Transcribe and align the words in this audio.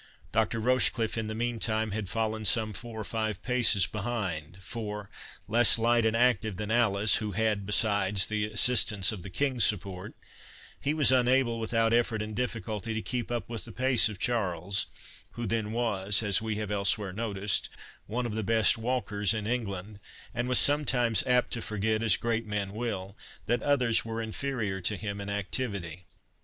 Dr. 0.31 0.59
Rochecliffe, 0.59 1.15
in 1.15 1.27
the 1.27 1.35
meantime, 1.35 1.91
had 1.91 2.09
fallen 2.09 2.43
some 2.43 2.73
four 2.73 2.99
or 2.99 3.03
five 3.03 3.43
paces 3.43 3.85
behind; 3.85 4.57
for, 4.59 5.11
less 5.47 5.77
light 5.77 6.07
and 6.07 6.17
active 6.17 6.57
than 6.57 6.71
Alice, 6.71 7.17
(who 7.17 7.33
had, 7.33 7.67
besides, 7.67 8.25
the 8.25 8.45
assistance 8.45 9.11
of 9.11 9.21
the 9.21 9.29
King's 9.29 9.63
support,) 9.63 10.15
he 10.79 10.95
was 10.95 11.11
unable, 11.11 11.59
without 11.59 11.93
effort 11.93 12.23
and 12.23 12.35
difficulty, 12.35 12.95
to 12.95 13.01
keep 13.03 13.29
up 13.29 13.47
with 13.47 13.65
the 13.65 13.71
pace 13.71 14.09
of 14.09 14.17
Charles, 14.17 14.87
who 15.33 15.45
then 15.45 15.71
was, 15.71 16.23
as 16.23 16.41
we 16.41 16.55
have 16.55 16.71
elsewhere 16.71 17.13
noticed, 17.13 17.69
one 18.07 18.25
of 18.25 18.33
the 18.33 18.41
best 18.41 18.79
walkers 18.79 19.35
in 19.35 19.45
England, 19.45 19.99
and 20.33 20.49
was 20.49 20.57
sometimes 20.57 21.21
apt 21.27 21.51
to 21.53 21.61
forget 21.61 22.01
(as 22.01 22.17
great 22.17 22.47
men 22.47 22.73
will) 22.73 23.15
that 23.45 23.61
others 23.61 24.03
were 24.03 24.19
inferior 24.19 24.81
to 24.81 24.95
him 24.97 25.21
in 25.21 25.29
activity. 25.29 26.05